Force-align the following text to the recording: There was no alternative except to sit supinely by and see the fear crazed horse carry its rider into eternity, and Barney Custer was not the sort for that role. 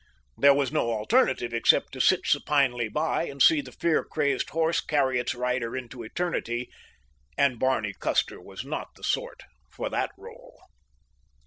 There 0.35 0.55
was 0.55 0.71
no 0.71 0.89
alternative 0.89 1.53
except 1.53 1.91
to 1.93 1.99
sit 2.01 2.25
supinely 2.25 2.89
by 2.89 3.25
and 3.25 3.39
see 3.39 3.61
the 3.61 3.71
fear 3.71 4.03
crazed 4.03 4.49
horse 4.49 4.81
carry 4.81 5.19
its 5.19 5.35
rider 5.35 5.77
into 5.77 6.01
eternity, 6.01 6.71
and 7.37 7.59
Barney 7.59 7.93
Custer 7.99 8.41
was 8.41 8.65
not 8.65 8.87
the 8.95 9.03
sort 9.03 9.43
for 9.69 9.91
that 9.91 10.09
role. 10.17 10.59